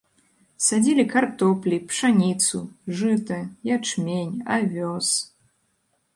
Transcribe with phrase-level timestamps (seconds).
[0.67, 2.57] Садзілі картоплі, пшаніцу,
[3.03, 3.39] жыта,
[3.77, 5.07] ячмень, авёс.